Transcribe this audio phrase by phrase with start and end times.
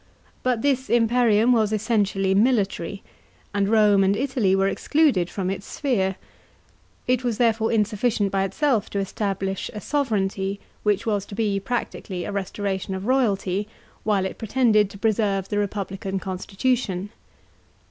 [0.41, 3.03] But this im perium was essentially military;
[3.53, 6.15] and Rome and Italy were excluded fronf its sphere.
[7.05, 12.23] It was therefore insufficient by itself to establish a sovranty, which was to be practically
[12.25, 13.67] a restoration of royalty,
[14.03, 17.11] while it pretended to preserve the republican constitution.